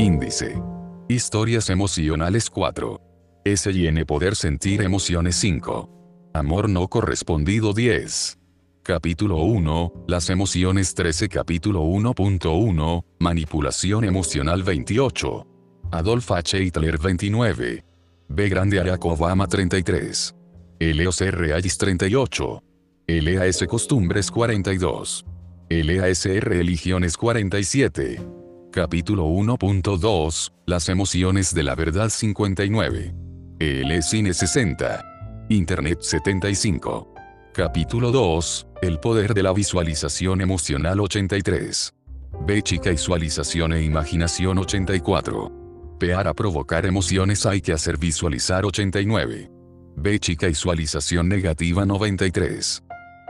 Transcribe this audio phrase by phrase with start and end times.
[0.00, 0.58] Índice.
[1.08, 3.02] Historias emocionales 4.
[3.44, 6.30] S&N Poder sentir emociones 5.
[6.32, 8.38] Amor no correspondido 10.
[8.82, 15.46] Capítulo 1, Las emociones 13 Capítulo 1.1, Manipulación emocional 28.
[15.90, 16.62] Adolf H.
[16.62, 17.84] Hitler 29.
[18.28, 18.48] B.
[18.48, 20.34] Grande Barack Obama 33.
[20.78, 21.52] Eleos R.
[21.52, 22.62] Ayis 38.
[23.06, 25.26] LAS Costumbres 42.
[25.68, 28.39] LASR Religiones 47.
[28.72, 33.12] Capítulo 1.2, Las emociones de la verdad 59.
[33.58, 35.46] L Cine 60.
[35.48, 37.12] Internet 75.
[37.52, 41.92] Capítulo 2, El poder de la visualización emocional 83.
[42.46, 45.96] B chica visualización e imaginación 84.
[45.98, 49.50] P para provocar emociones hay que hacer visualizar 89.
[49.96, 52.84] B chica visualización negativa 93.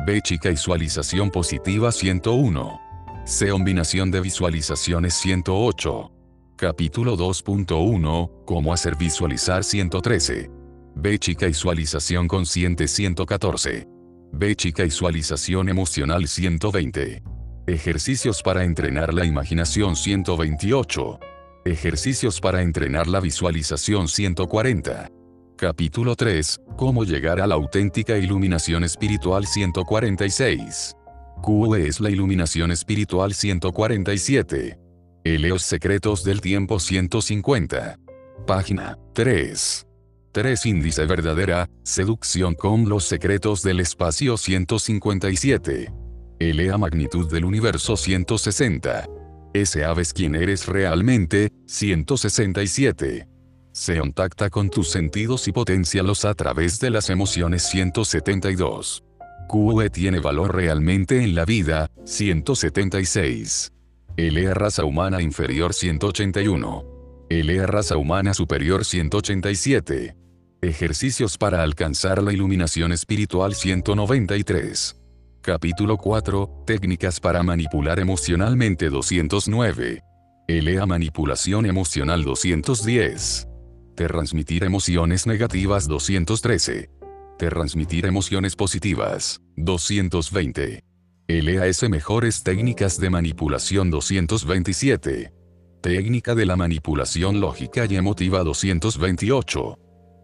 [0.04, 2.89] B chica visualización positiva 101.
[3.26, 6.12] Combinación de visualizaciones 108.
[6.56, 10.50] Capítulo 2.1, Cómo hacer visualizar 113.
[10.96, 13.86] B chica visualización consciente 114.
[14.32, 17.22] B chica visualización emocional 120.
[17.66, 21.20] Ejercicios para entrenar la imaginación 128.
[21.64, 25.08] Ejercicios para entrenar la visualización 140.
[25.56, 26.60] Capítulo 3.
[26.76, 30.96] Cómo llegar a la auténtica iluminación espiritual 146.
[31.40, 34.78] Q es la iluminación espiritual 147.
[35.24, 37.98] Eleos secretos del tiempo 150.
[38.46, 39.86] Página 3.
[40.32, 45.92] 3 Índice verdadera, seducción con los secretos del espacio 157.
[46.38, 49.06] Elea magnitud del universo 160.
[49.52, 53.26] S sabes quién eres realmente, 167.
[53.72, 59.04] Se contacta con tus sentidos y potencialos a través de las emociones 172.
[59.50, 63.72] QE tiene valor realmente en la vida, 176.
[64.16, 66.84] Elea raza humana inferior 181.
[67.28, 70.14] Elea raza humana superior 187.
[70.62, 74.96] Ejercicios para alcanzar la iluminación espiritual 193.
[75.40, 80.00] Capítulo 4, Técnicas para manipular emocionalmente 209.
[80.46, 83.48] Elea manipulación emocional 210.
[83.96, 86.99] Transmitir emociones negativas 213.
[87.40, 90.84] Transmitir emociones positivas 220.
[91.26, 95.32] LAS Mejores técnicas de manipulación 227.
[95.80, 99.78] Técnica de la manipulación lógica y emotiva 228.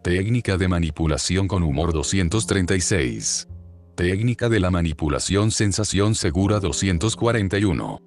[0.04, 3.48] Técnica de manipulación con humor 236.
[3.94, 7.98] Técnica de la manipulación sensación segura 241.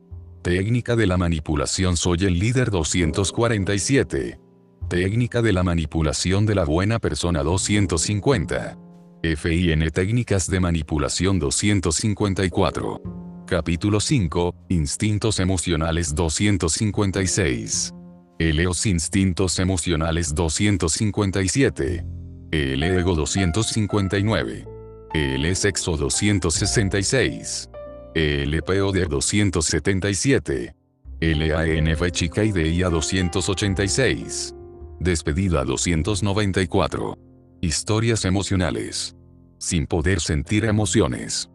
[0.43, 4.39] Técnica de la manipulación soy el líder 247.
[4.87, 8.77] Técnica de la manipulación de la buena persona 250.
[9.21, 13.01] FIN Técnicas de manipulación 254.
[13.45, 17.93] Capítulo 5, Instintos emocionales 256.
[18.37, 22.05] Eleos Instintos Emocionales 257.
[22.51, 24.65] El Ego 259.
[25.13, 27.69] El Sexo 266.
[28.15, 30.75] El de 277.
[31.19, 34.55] LANF Chica Idea 286.
[35.01, 37.28] Despedida 294.
[37.61, 39.17] Historias emocionales.
[39.57, 41.49] Sin poder sentir emociones.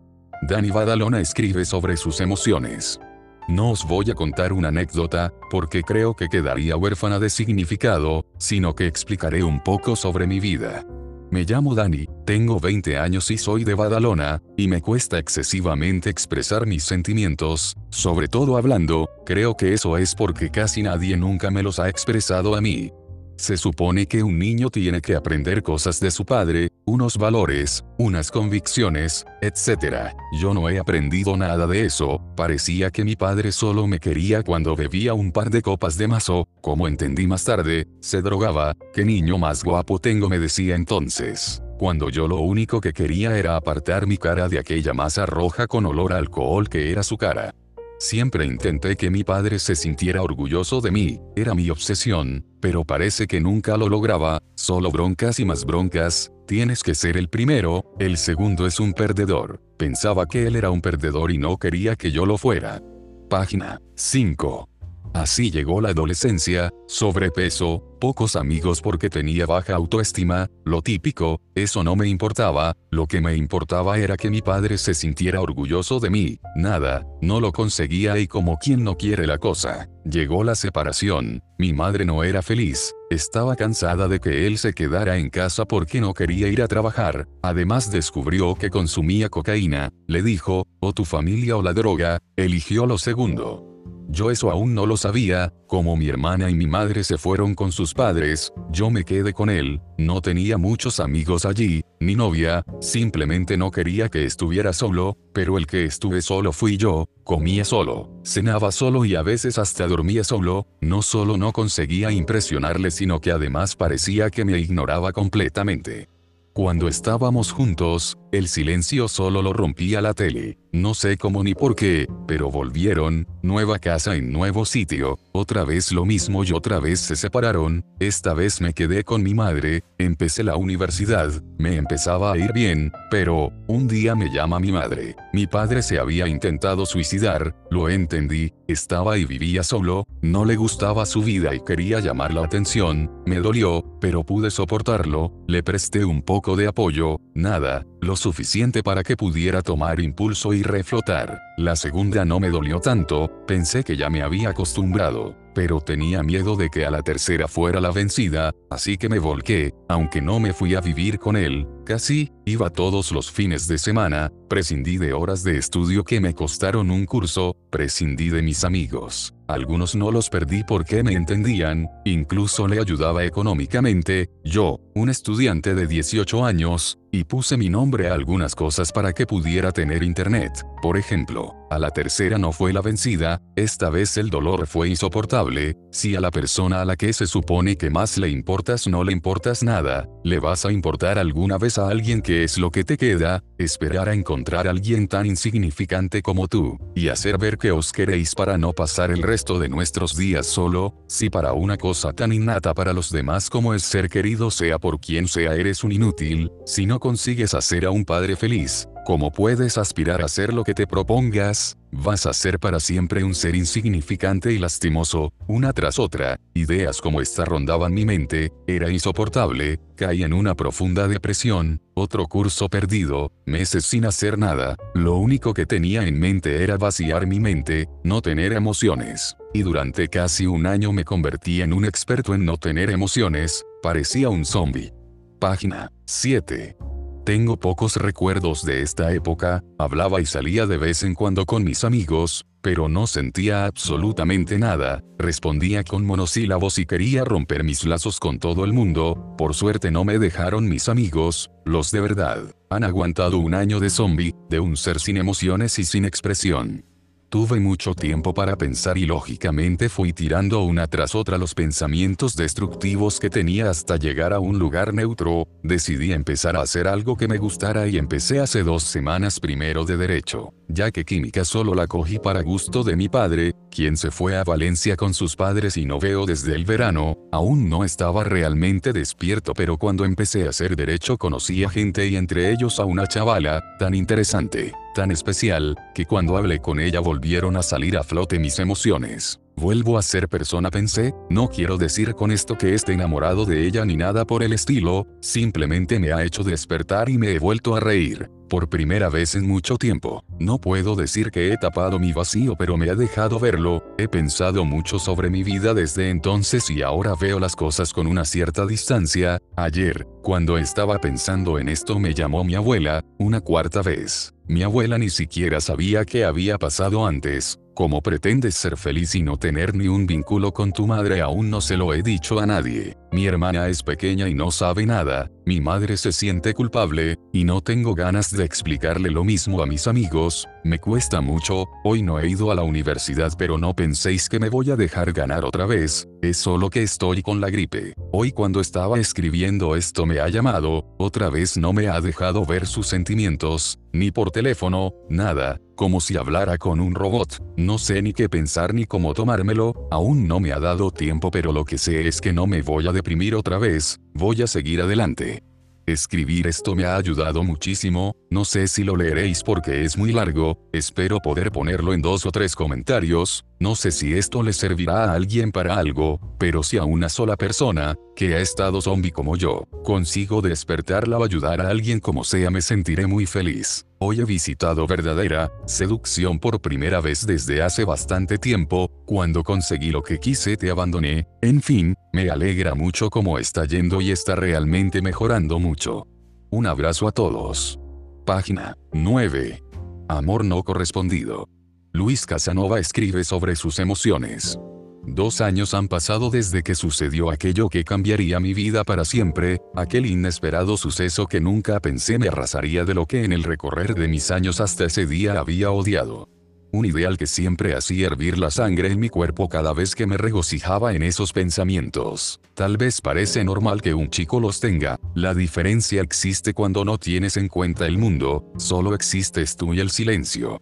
[0.46, 3.00] Dani Badalona escribe sobre sus emociones.
[3.48, 8.74] No os voy a contar una anécdota, porque creo que quedaría huérfana de significado, sino
[8.74, 10.84] que explicaré un poco sobre mi vida.
[11.30, 16.66] Me llamo Dani, tengo 20 años y soy de Badalona, y me cuesta excesivamente expresar
[16.66, 21.78] mis sentimientos, sobre todo hablando, creo que eso es porque casi nadie nunca me los
[21.78, 22.92] ha expresado a mí.
[23.36, 28.30] Se supone que un niño tiene que aprender cosas de su padre, unos valores, unas
[28.30, 30.12] convicciones, etc.
[30.38, 34.76] Yo no he aprendido nada de eso, parecía que mi padre solo me quería cuando
[34.76, 39.36] bebía un par de copas de mazo, como entendí más tarde, se drogaba, qué niño
[39.36, 44.16] más guapo tengo me decía entonces, cuando yo lo único que quería era apartar mi
[44.16, 47.52] cara de aquella masa roja con olor a alcohol que era su cara.
[47.98, 53.26] Siempre intenté que mi padre se sintiera orgulloso de mí, era mi obsesión, pero parece
[53.26, 58.16] que nunca lo lograba, solo broncas y más broncas, tienes que ser el primero, el
[58.16, 59.60] segundo es un perdedor.
[59.78, 62.82] Pensaba que él era un perdedor y no quería que yo lo fuera.
[63.30, 64.73] Página 5.
[65.14, 71.94] Así llegó la adolescencia, sobrepeso, pocos amigos porque tenía baja autoestima, lo típico, eso no
[71.94, 76.40] me importaba, lo que me importaba era que mi padre se sintiera orgulloso de mí,
[76.56, 79.88] nada, no lo conseguía y como quien no quiere la cosa.
[80.04, 85.16] Llegó la separación, mi madre no era feliz, estaba cansada de que él se quedara
[85.16, 90.66] en casa porque no quería ir a trabajar, además descubrió que consumía cocaína, le dijo,
[90.80, 93.73] o tu familia o la droga, eligió lo segundo.
[94.14, 97.72] Yo eso aún no lo sabía, como mi hermana y mi madre se fueron con
[97.72, 103.56] sus padres, yo me quedé con él, no tenía muchos amigos allí, ni novia, simplemente
[103.56, 108.70] no quería que estuviera solo, pero el que estuve solo fui yo, comía solo, cenaba
[108.70, 113.74] solo y a veces hasta dormía solo, no solo no conseguía impresionarle sino que además
[113.74, 116.08] parecía que me ignoraba completamente.
[116.52, 120.58] Cuando estábamos juntos, el silencio solo lo rompía la tele.
[120.72, 125.92] No sé cómo ni por qué, pero volvieron, nueva casa en nuevo sitio, otra vez
[125.92, 130.42] lo mismo y otra vez se separaron, esta vez me quedé con mi madre, empecé
[130.42, 135.46] la universidad, me empezaba a ir bien, pero, un día me llama mi madre, mi
[135.46, 141.22] padre se había intentado suicidar, lo entendí, estaba y vivía solo, no le gustaba su
[141.22, 146.56] vida y quería llamar la atención, me dolió, pero pude soportarlo, le presté un poco
[146.56, 151.40] de apoyo, nada, lo suficiente para que pudiera tomar impulso y reflotar.
[151.56, 156.56] La segunda no me dolió tanto, pensé que ya me había acostumbrado, pero tenía miedo
[156.56, 160.52] de que a la tercera fuera la vencida, así que me volqué, aunque no me
[160.52, 165.44] fui a vivir con él, casi, iba todos los fines de semana, prescindí de horas
[165.44, 169.34] de estudio que me costaron un curso, prescindí de mis amigos.
[169.46, 175.86] Algunos no los perdí porque me entendían, incluso le ayudaba económicamente, yo, un estudiante de
[175.86, 180.66] 18 años, y puse mi nombre a algunas cosas para que pudiera tener internet.
[180.82, 185.76] Por ejemplo, a la tercera no fue la vencida, esta vez el dolor fue insoportable,
[185.92, 189.12] si a la persona a la que se supone que más le importas no le
[189.12, 192.96] importas nada, le vas a importar alguna vez a alguien que es lo que te
[192.96, 197.92] queda, esperar a encontrar a alguien tan insignificante como tú, y hacer ver que os
[197.92, 202.32] queréis para no pasar el resto de nuestros días solo, si para una cosa tan
[202.32, 206.50] innata para los demás como es ser querido sea por quien sea eres un inútil,
[206.66, 210.72] si no consigues hacer a un padre feliz, ¿cómo puedes aspirar a ser lo que
[210.72, 211.76] te propongas?
[211.92, 217.20] Vas a ser para siempre un ser insignificante y lastimoso, una tras otra, ideas como
[217.20, 223.84] esta rondaban mi mente, era insoportable, caí en una profunda depresión, otro curso perdido, meses
[223.84, 228.54] sin hacer nada, lo único que tenía en mente era vaciar mi mente, no tener
[228.54, 233.62] emociones, y durante casi un año me convertí en un experto en no tener emociones,
[233.82, 234.94] parecía un zombie.
[235.38, 236.93] Página 7.
[237.24, 241.82] Tengo pocos recuerdos de esta época, hablaba y salía de vez en cuando con mis
[241.82, 248.38] amigos, pero no sentía absolutamente nada, respondía con monosílabos y quería romper mis lazos con
[248.38, 253.38] todo el mundo, por suerte no me dejaron mis amigos, los de verdad, han aguantado
[253.38, 256.84] un año de zombie, de un ser sin emociones y sin expresión.
[257.28, 263.18] Tuve mucho tiempo para pensar y lógicamente fui tirando una tras otra los pensamientos destructivos
[263.18, 267.38] que tenía hasta llegar a un lugar neutro, decidí empezar a hacer algo que me
[267.38, 272.20] gustara y empecé hace dos semanas primero de derecho, ya que química solo la cogí
[272.20, 275.98] para gusto de mi padre, quien se fue a Valencia con sus padres y no
[275.98, 281.18] veo desde el verano, aún no estaba realmente despierto pero cuando empecé a hacer derecho
[281.18, 286.38] conocí a gente y entre ellos a una chavala, tan interesante tan especial, que cuando
[286.38, 289.40] hablé con ella volvieron a salir a flote mis emociones.
[289.56, 293.84] Vuelvo a ser persona pensé, no quiero decir con esto que esté enamorado de ella
[293.84, 297.80] ni nada por el estilo, simplemente me ha hecho despertar y me he vuelto a
[297.80, 300.24] reír, por primera vez en mucho tiempo.
[300.40, 304.64] No puedo decir que he tapado mi vacío pero me ha dejado verlo, he pensado
[304.64, 309.38] mucho sobre mi vida desde entonces y ahora veo las cosas con una cierta distancia,
[309.56, 314.33] ayer, cuando estaba pensando en esto me llamó mi abuela, una cuarta vez.
[314.46, 319.36] Mi abuela ni siquiera sabía qué había pasado antes, ¿Cómo pretendes ser feliz y no
[319.36, 321.20] tener ni un vínculo con tu madre?
[321.20, 322.96] Aún no se lo he dicho a nadie.
[323.10, 327.60] Mi hermana es pequeña y no sabe nada, mi madre se siente culpable, y no
[327.60, 332.28] tengo ganas de explicarle lo mismo a mis amigos, me cuesta mucho, hoy no he
[332.28, 336.08] ido a la universidad pero no penséis que me voy a dejar ganar otra vez,
[336.22, 337.94] es solo que estoy con la gripe.
[338.10, 342.66] Hoy cuando estaba escribiendo esto me ha llamado, otra vez no me ha dejado ver
[342.66, 348.12] sus sentimientos, ni por teléfono, nada, como si hablara con un robot, no sé ni
[348.12, 352.06] qué pensar ni cómo tomármelo, aún no me ha dado tiempo pero lo que sé
[352.06, 355.42] es que no me voy a deprimir otra vez, voy a seguir adelante.
[355.86, 360.56] Escribir esto me ha ayudado muchísimo, no sé si lo leeréis porque es muy largo,
[360.72, 365.14] espero poder ponerlo en dos o tres comentarios, no sé si esto le servirá a
[365.14, 369.64] alguien para algo, pero si a una sola persona, que ha estado zombie como yo,
[369.82, 373.86] consigo despertarla o ayudar a alguien como sea me sentiré muy feliz.
[374.00, 380.02] Hoy he visitado verdadera seducción por primera vez desde hace bastante tiempo, cuando conseguí lo
[380.02, 385.00] que quise te abandoné, en fin, me alegra mucho cómo está yendo y está realmente
[385.00, 386.06] mejorando mucho.
[386.50, 387.80] Un abrazo a todos.
[388.26, 389.62] Página 9.
[390.10, 391.48] Amor no correspondido.
[391.96, 394.58] Luis Casanova escribe sobre sus emociones.
[395.06, 400.06] Dos años han pasado desde que sucedió aquello que cambiaría mi vida para siempre, aquel
[400.06, 404.32] inesperado suceso que nunca pensé me arrasaría de lo que en el recorrer de mis
[404.32, 406.28] años hasta ese día había odiado.
[406.72, 410.16] Un ideal que siempre hacía hervir la sangre en mi cuerpo cada vez que me
[410.16, 412.40] regocijaba en esos pensamientos.
[412.54, 417.36] Tal vez parece normal que un chico los tenga, la diferencia existe cuando no tienes
[417.36, 420.60] en cuenta el mundo, solo existes tú y el silencio.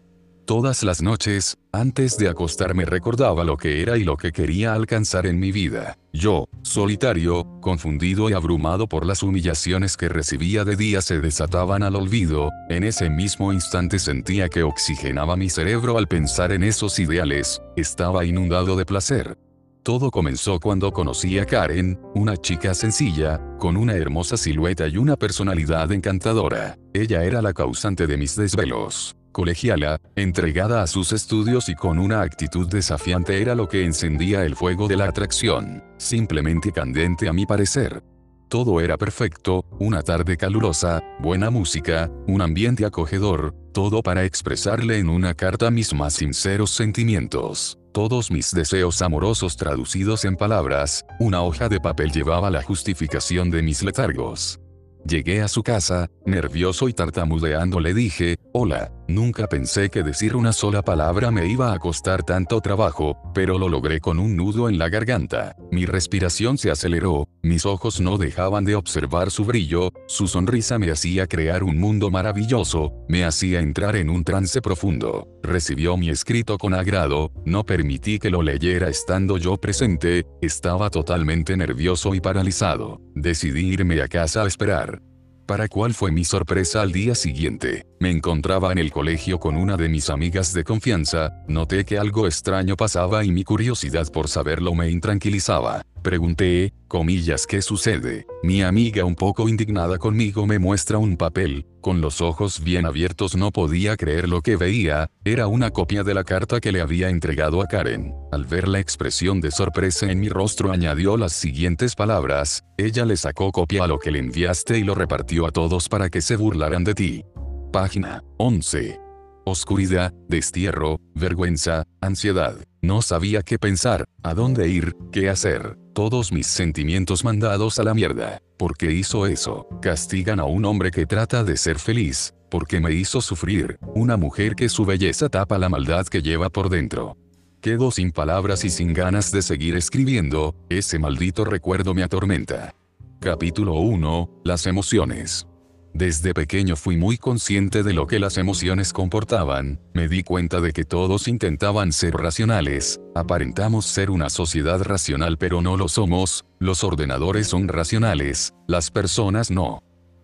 [0.53, 5.25] Todas las noches, antes de acostarme recordaba lo que era y lo que quería alcanzar
[5.25, 5.97] en mi vida.
[6.13, 11.97] Yo, solitario, confundido y abrumado por las humillaciones que recibía de día se desataban al
[11.97, 17.63] olvido, en ese mismo instante sentía que oxigenaba mi cerebro al pensar en esos ideales,
[17.75, 19.39] estaba inundado de placer.
[19.83, 25.17] Todo comenzó cuando conocí a Karen, una chica sencilla, con una hermosa silueta y una
[25.17, 26.77] personalidad encantadora.
[26.93, 32.23] Ella era la causante de mis desvelos colegiala, entregada a sus estudios y con una
[32.23, 37.47] actitud desafiante era lo que encendía el fuego de la atracción, simplemente candente a mi
[37.47, 38.03] parecer.
[38.49, 45.09] Todo era perfecto, una tarde calurosa, buena música, un ambiente acogedor, todo para expresarle en
[45.09, 47.79] una carta mis más sinceros sentimientos.
[47.93, 53.63] Todos mis deseos amorosos traducidos en palabras, una hoja de papel llevaba la justificación de
[53.63, 54.61] mis letargos.
[55.05, 60.53] Llegué a su casa, nervioso y tartamudeando le dije, hola, nunca pensé que decir una
[60.53, 64.79] sola palabra me iba a costar tanto trabajo, pero lo logré con un nudo en
[64.79, 70.29] la garganta, mi respiración se aceleró, mis ojos no dejaban de observar su brillo, su
[70.29, 75.97] sonrisa me hacía crear un mundo maravilloso, me hacía entrar en un trance profundo, recibió
[75.97, 82.15] mi escrito con agrado, no permití que lo leyera estando yo presente, estaba totalmente nervioso
[82.15, 85.01] y paralizado, decidí irme a casa a esperar.
[85.47, 87.85] Para cuál fue mi sorpresa al día siguiente.
[88.03, 92.27] Me encontraba en el colegio con una de mis amigas de confianza, noté que algo
[92.27, 95.83] extraño pasaba y mi curiosidad por saberlo me intranquilizaba.
[96.03, 98.27] Pregunté, comillas, ¿qué sucede?
[98.43, 103.37] Mi amiga un poco indignada conmigo me muestra un papel, con los ojos bien abiertos
[103.37, 107.09] no podía creer lo que veía, era una copia de la carta que le había
[107.09, 108.13] entregado a Karen.
[108.33, 113.17] Al ver la expresión de sorpresa en mi rostro añadió las siguientes palabras, ella le
[113.17, 116.35] sacó copia a lo que le enviaste y lo repartió a todos para que se
[116.35, 117.25] burlaran de ti.
[117.73, 119.01] Página 11.
[119.47, 122.55] Oscuridad, destierro, vergüenza, ansiedad.
[122.83, 125.79] No sabía qué pensar, a dónde ir, qué hacer.
[125.95, 128.43] Todos mis sentimientos mandados a la mierda.
[128.59, 129.67] ¿Por qué hizo eso?
[129.81, 132.35] Castigan a un hombre que trata de ser feliz.
[132.51, 133.79] Porque me hizo sufrir.
[133.95, 137.17] Una mujer que su belleza tapa la maldad que lleva por dentro.
[137.63, 142.75] Quedo sin palabras y sin ganas de seguir escribiendo, ese maldito recuerdo me atormenta.
[143.19, 144.43] Capítulo 1.
[144.45, 145.47] Las emociones.
[145.95, 150.73] Desde pequeño fui muy consciente de lo que las emociones comportaban, me di cuenta de
[150.73, 156.83] que todos intentaban ser racionales, aparentamos ser una sociedad racional pero no lo somos, los
[156.83, 159.83] ordenadores son racionales, las personas no.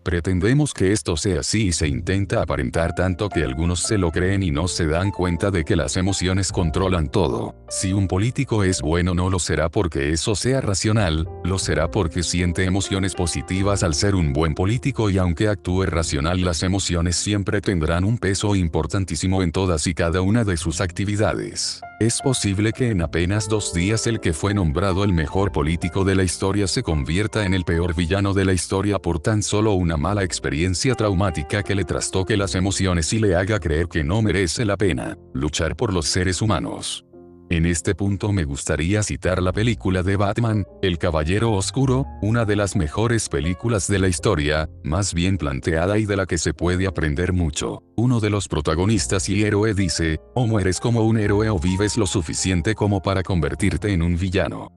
[0.09, 4.43] Pretendemos que esto sea así y se intenta aparentar tanto que algunos se lo creen
[4.43, 7.55] y no se dan cuenta de que las emociones controlan todo.
[7.69, 12.23] Si un político es bueno no lo será porque eso sea racional, lo será porque
[12.23, 17.61] siente emociones positivas al ser un buen político y aunque actúe racional las emociones siempre
[17.61, 21.83] tendrán un peso importantísimo en todas y cada una de sus actividades.
[22.01, 26.15] Es posible que en apenas dos días el que fue nombrado el mejor político de
[26.15, 29.97] la historia se convierta en el peor villano de la historia por tan solo una
[29.97, 34.65] mala experiencia traumática que le trastoque las emociones y le haga creer que no merece
[34.65, 37.08] la pena luchar por los seres humanos.
[37.51, 42.57] En este punto me gustaría citar la película de Batman, El Caballero Oscuro, una de
[42.57, 46.87] las mejores películas de la historia, más bien planteada y de la que se puede
[46.87, 47.83] aprender mucho.
[47.97, 52.07] Uno de los protagonistas y héroe dice, o mueres como un héroe o vives lo
[52.07, 54.69] suficiente como para convertirte en un villano.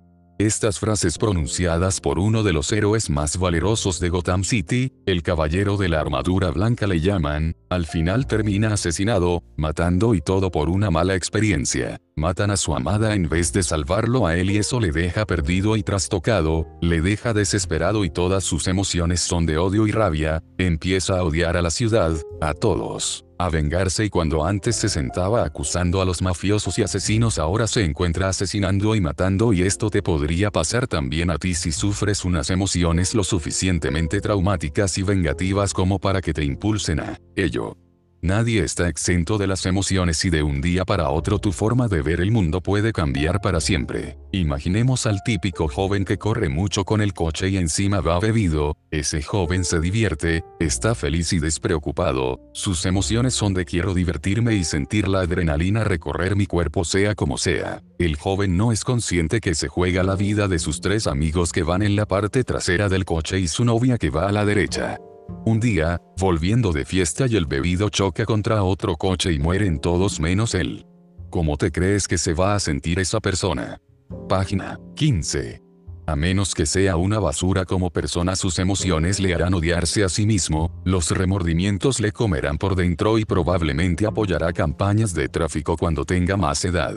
[0.42, 5.78] Estas frases pronunciadas por uno de los héroes más valerosos de Gotham City, el caballero
[5.78, 10.90] de la armadura blanca le llaman, al final termina asesinado, matando y todo por una
[10.90, 12.02] mala experiencia.
[12.16, 15.78] Matan a su amada en vez de salvarlo a él y eso le deja perdido
[15.78, 21.20] y trastocado, le deja desesperado y todas sus emociones son de odio y rabia, empieza
[21.20, 26.02] a odiar a la ciudad, a todos a vengarse y cuando antes se sentaba acusando
[26.02, 30.52] a los mafiosos y asesinos ahora se encuentra asesinando y matando y esto te podría
[30.52, 36.22] pasar también a ti si sufres unas emociones lo suficientemente traumáticas y vengativas como para
[36.22, 37.81] que te impulsen a ello.
[38.24, 42.04] Nadie está exento de las emociones y de un día para otro tu forma de
[42.04, 44.16] ver el mundo puede cambiar para siempre.
[44.32, 49.24] Imaginemos al típico joven que corre mucho con el coche y encima va bebido, ese
[49.24, 55.08] joven se divierte, está feliz y despreocupado, sus emociones son de quiero divertirme y sentir
[55.08, 57.82] la adrenalina recorrer mi cuerpo sea como sea.
[57.98, 61.64] El joven no es consciente que se juega la vida de sus tres amigos que
[61.64, 65.00] van en la parte trasera del coche y su novia que va a la derecha.
[65.46, 70.20] Un día, volviendo de fiesta y el bebido choca contra otro coche y mueren todos
[70.20, 70.86] menos él.
[71.30, 73.80] ¿Cómo te crees que se va a sentir esa persona?
[74.28, 75.62] Página 15.
[76.08, 80.26] A menos que sea una basura como persona sus emociones le harán odiarse a sí
[80.26, 86.36] mismo, los remordimientos le comerán por dentro y probablemente apoyará campañas de tráfico cuando tenga
[86.38, 86.96] más edad.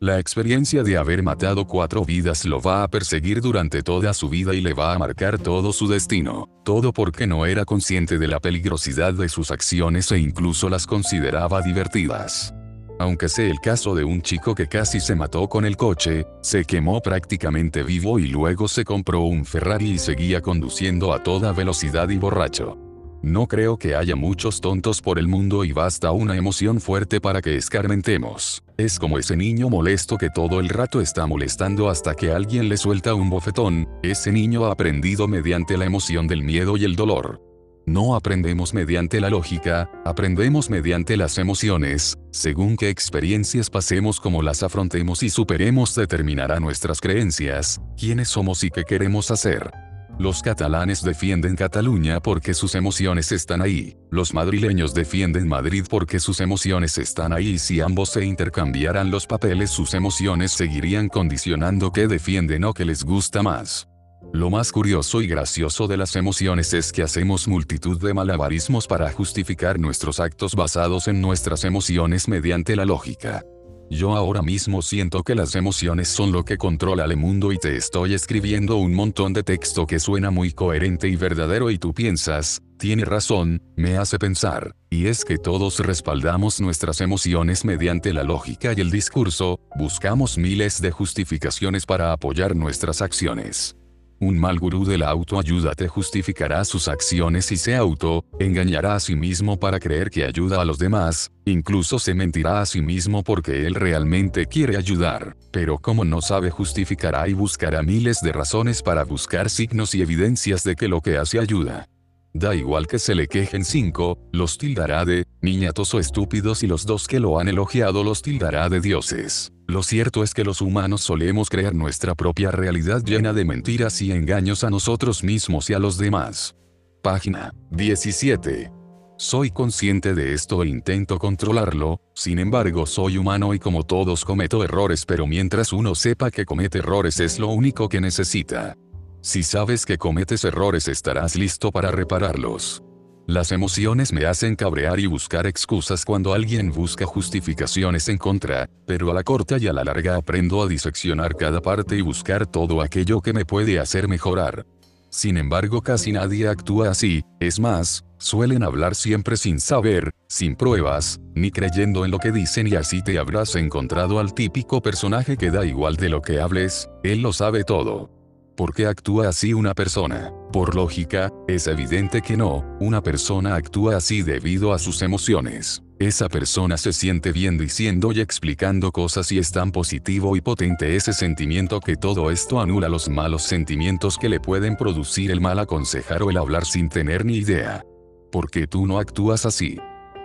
[0.00, 4.54] La experiencia de haber matado cuatro vidas lo va a perseguir durante toda su vida
[4.54, 8.38] y le va a marcar todo su destino, todo porque no era consciente de la
[8.38, 12.54] peligrosidad de sus acciones e incluso las consideraba divertidas.
[13.00, 16.64] Aunque sé el caso de un chico que casi se mató con el coche, se
[16.64, 22.08] quemó prácticamente vivo y luego se compró un Ferrari y seguía conduciendo a toda velocidad
[22.08, 22.87] y borracho.
[23.22, 27.42] No creo que haya muchos tontos por el mundo y basta una emoción fuerte para
[27.42, 28.62] que escarmentemos.
[28.76, 32.76] Es como ese niño molesto que todo el rato está molestando hasta que alguien le
[32.76, 37.42] suelta un bofetón, ese niño ha aprendido mediante la emoción del miedo y el dolor.
[37.86, 44.62] No aprendemos mediante la lógica, aprendemos mediante las emociones, según qué experiencias pasemos como las
[44.62, 49.87] afrontemos y superemos determinará nuestras creencias, quiénes somos y qué queremos hacer.
[50.18, 53.96] Los catalanes defienden Cataluña porque sus emociones están ahí.
[54.10, 59.26] Los madrileños defienden Madrid porque sus emociones están ahí y si ambos se intercambiaran los
[59.26, 63.86] papeles sus emociones seguirían condicionando que defienden o que les gusta más.
[64.32, 69.12] Lo más curioso y gracioso de las emociones es que hacemos multitud de malabarismos para
[69.12, 73.44] justificar nuestros actos basados en nuestras emociones mediante la lógica.
[73.90, 77.76] Yo ahora mismo siento que las emociones son lo que controla el mundo y te
[77.76, 82.60] estoy escribiendo un montón de texto que suena muy coherente y verdadero y tú piensas,
[82.78, 88.74] tiene razón, me hace pensar, y es que todos respaldamos nuestras emociones mediante la lógica
[88.76, 93.77] y el discurso, buscamos miles de justificaciones para apoyar nuestras acciones.
[94.20, 99.00] Un mal gurú de la autoayuda te justificará sus acciones y se auto, engañará a
[99.00, 103.22] sí mismo para creer que ayuda a los demás, incluso se mentirá a sí mismo
[103.22, 108.82] porque él realmente quiere ayudar, pero como no sabe justificará y buscará miles de razones
[108.82, 111.86] para buscar signos y evidencias de que lo que hace ayuda.
[112.34, 116.86] Da igual que se le quejen cinco, los tildará de, niñatos o estúpidos y los
[116.86, 119.52] dos que lo han elogiado los tildará de dioses.
[119.68, 124.12] Lo cierto es que los humanos solemos crear nuestra propia realidad llena de mentiras y
[124.12, 126.56] engaños a nosotros mismos y a los demás.
[127.02, 128.72] Página 17.
[129.18, 134.64] Soy consciente de esto e intento controlarlo, sin embargo soy humano y como todos cometo
[134.64, 138.74] errores pero mientras uno sepa que comete errores es lo único que necesita.
[139.20, 142.82] Si sabes que cometes errores estarás listo para repararlos.
[143.28, 149.10] Las emociones me hacen cabrear y buscar excusas cuando alguien busca justificaciones en contra, pero
[149.10, 152.80] a la corta y a la larga aprendo a diseccionar cada parte y buscar todo
[152.80, 154.64] aquello que me puede hacer mejorar.
[155.10, 161.20] Sin embargo casi nadie actúa así, es más, suelen hablar siempre sin saber, sin pruebas,
[161.34, 165.50] ni creyendo en lo que dicen y así te habrás encontrado al típico personaje que
[165.50, 168.17] da igual de lo que hables, él lo sabe todo.
[168.58, 170.32] ¿Por qué actúa así una persona?
[170.52, 175.84] Por lógica, es evidente que no, una persona actúa así debido a sus emociones.
[176.00, 180.96] Esa persona se siente bien diciendo y explicando cosas y es tan positivo y potente
[180.96, 185.60] ese sentimiento que todo esto anula los malos sentimientos que le pueden producir el mal
[185.60, 187.84] aconsejar o el hablar sin tener ni idea.
[188.32, 189.78] ¿Por qué tú no actúas así?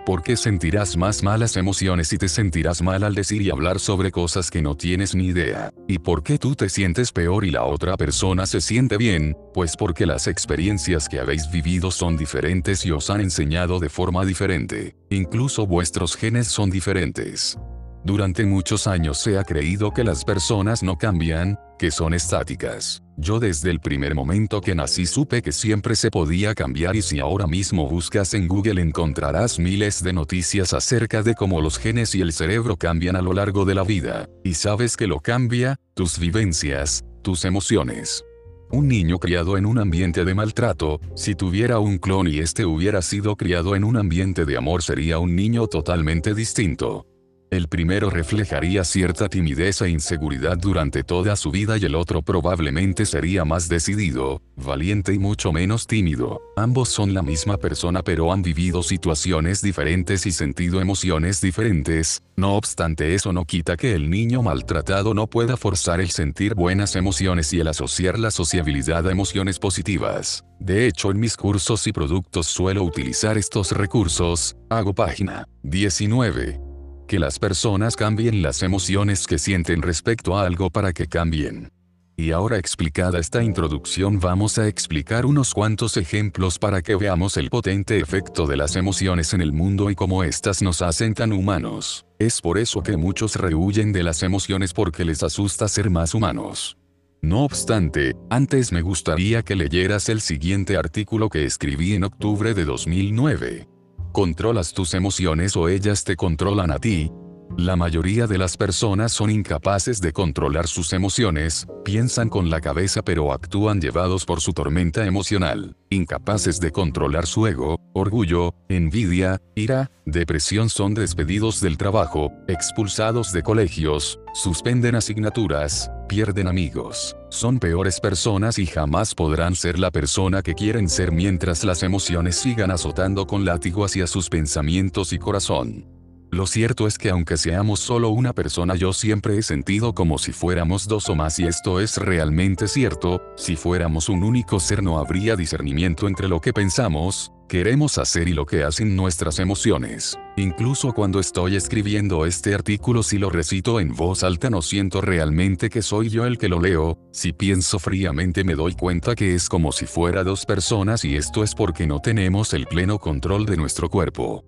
[0.06, 4.50] Porque sentirás más malas emociones y te sentirás mal al decir y hablar sobre cosas
[4.50, 5.72] que no tienes ni idea.
[5.88, 9.36] ¿Y por qué tú te sientes peor y la otra persona se siente bien?
[9.52, 14.24] Pues porque las experiencias que habéis vivido son diferentes y os han enseñado de forma
[14.24, 14.96] diferente.
[15.10, 17.58] Incluso vuestros genes son diferentes.
[18.04, 23.02] Durante muchos años se ha creído que las personas no cambian, que son estáticas.
[23.16, 27.18] Yo desde el primer momento que nací supe que siempre se podía cambiar y si
[27.18, 32.20] ahora mismo buscas en Google encontrarás miles de noticias acerca de cómo los genes y
[32.20, 34.28] el cerebro cambian a lo largo de la vida.
[34.44, 38.22] Y sabes que lo cambia, tus vivencias, tus emociones.
[38.70, 43.00] Un niño criado en un ambiente de maltrato, si tuviera un clon y este hubiera
[43.00, 47.06] sido criado en un ambiente de amor sería un niño totalmente distinto.
[47.54, 53.06] El primero reflejaría cierta timidez e inseguridad durante toda su vida y el otro probablemente
[53.06, 56.42] sería más decidido, valiente y mucho menos tímido.
[56.56, 62.56] Ambos son la misma persona pero han vivido situaciones diferentes y sentido emociones diferentes, no
[62.56, 67.52] obstante eso no quita que el niño maltratado no pueda forzar el sentir buenas emociones
[67.52, 70.44] y el asociar la sociabilidad a emociones positivas.
[70.58, 76.63] De hecho en mis cursos y productos suelo utilizar estos recursos, hago página 19
[77.06, 81.70] que las personas cambien las emociones que sienten respecto a algo para que cambien.
[82.16, 87.50] Y ahora explicada esta introducción vamos a explicar unos cuantos ejemplos para que veamos el
[87.50, 92.06] potente efecto de las emociones en el mundo y cómo éstas nos hacen tan humanos.
[92.20, 96.76] Es por eso que muchos rehuyen de las emociones porque les asusta ser más humanos.
[97.20, 102.64] No obstante, antes me gustaría que leyeras el siguiente artículo que escribí en octubre de
[102.64, 103.73] 2009.
[104.14, 107.10] ¿Controlas tus emociones o ellas te controlan a ti?
[107.58, 113.02] La mayoría de las personas son incapaces de controlar sus emociones, piensan con la cabeza
[113.02, 119.90] pero actúan llevados por su tormenta emocional, incapaces de controlar su ego, orgullo, envidia, ira,
[120.06, 128.58] depresión son despedidos del trabajo, expulsados de colegios, suspenden asignaturas, pierden amigos, son peores personas
[128.58, 133.44] y jamás podrán ser la persona que quieren ser mientras las emociones sigan azotando con
[133.44, 135.93] látigo hacia sus pensamientos y corazón.
[136.34, 140.32] Lo cierto es que aunque seamos solo una persona yo siempre he sentido como si
[140.32, 144.98] fuéramos dos o más y esto es realmente cierto, si fuéramos un único ser no
[144.98, 150.18] habría discernimiento entre lo que pensamos, queremos hacer y lo que hacen nuestras emociones.
[150.36, 155.70] Incluso cuando estoy escribiendo este artículo si lo recito en voz alta no siento realmente
[155.70, 159.48] que soy yo el que lo leo, si pienso fríamente me doy cuenta que es
[159.48, 163.56] como si fuera dos personas y esto es porque no tenemos el pleno control de
[163.56, 164.44] nuestro cuerpo.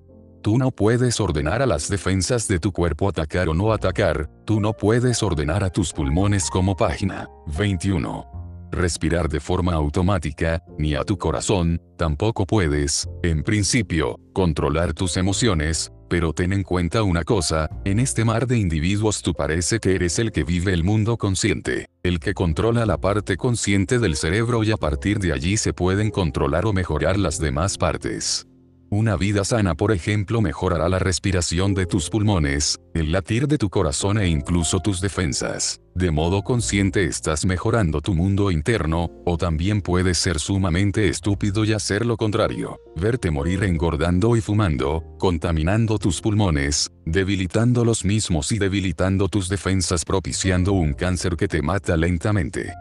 [0.46, 4.60] Tú no puedes ordenar a las defensas de tu cuerpo atacar o no atacar, tú
[4.60, 7.28] no puedes ordenar a tus pulmones como página
[7.58, 8.68] 21.
[8.70, 15.90] Respirar de forma automática, ni a tu corazón, tampoco puedes, en principio, controlar tus emociones,
[16.08, 20.16] pero ten en cuenta una cosa, en este mar de individuos tú parece que eres
[20.20, 24.70] el que vive el mundo consciente, el que controla la parte consciente del cerebro y
[24.70, 28.46] a partir de allí se pueden controlar o mejorar las demás partes.
[28.96, 33.68] Una vida sana por ejemplo mejorará la respiración de tus pulmones, el latir de tu
[33.68, 35.82] corazón e incluso tus defensas.
[35.94, 41.74] De modo consciente estás mejorando tu mundo interno, o también puedes ser sumamente estúpido y
[41.74, 42.80] hacer lo contrario.
[42.96, 50.06] Verte morir engordando y fumando, contaminando tus pulmones, debilitando los mismos y debilitando tus defensas
[50.06, 52.72] propiciando un cáncer que te mata lentamente.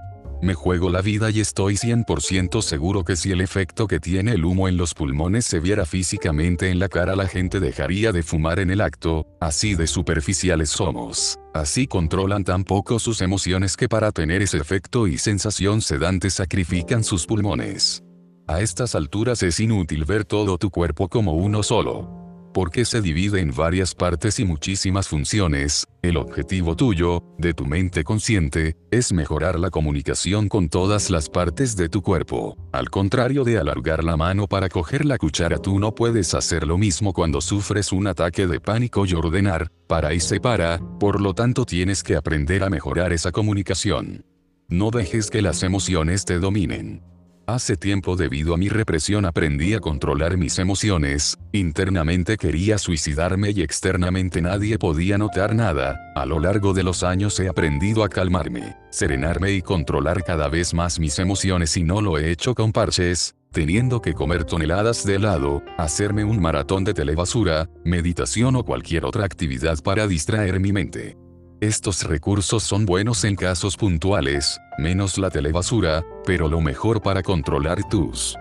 [0.41, 4.45] Me juego la vida y estoy 100% seguro que si el efecto que tiene el
[4.45, 8.59] humo en los pulmones se viera físicamente en la cara la gente dejaría de fumar
[8.59, 11.39] en el acto, así de superficiales somos.
[11.53, 17.03] Así controlan tan poco sus emociones que para tener ese efecto y sensación sedante sacrifican
[17.03, 18.03] sus pulmones.
[18.47, 22.24] A estas alturas es inútil ver todo tu cuerpo como uno solo
[22.55, 28.05] porque se divide en varias partes y muchísimas funciones, el objetivo tuyo, de tu mente
[28.05, 32.55] consciente, es mejorar la comunicación con todas las partes de tu cuerpo.
[32.71, 36.77] Al contrario de alargar la mano para coger la cuchara tú no puedes hacer lo
[36.77, 41.65] mismo cuando sufres un ataque de pánico y ordenar, para y separa, por lo tanto
[41.65, 44.23] tienes que aprender a mejorar esa comunicación.
[44.69, 47.03] No dejes que las emociones te dominen.
[47.47, 53.61] Hace tiempo debido a mi represión aprendí a controlar mis emociones, internamente quería suicidarme y
[53.61, 58.75] externamente nadie podía notar nada, a lo largo de los años he aprendido a calmarme,
[58.89, 63.35] serenarme y controlar cada vez más mis emociones y no lo he hecho con parches,
[63.51, 69.23] teniendo que comer toneladas de helado, hacerme un maratón de telebasura, meditación o cualquier otra
[69.23, 71.15] actividad para distraer mi mente.
[71.61, 77.87] Estos recursos son buenos en casos puntuales, menos la telebasura, pero lo mejor para controlar
[77.87, 78.35] tus.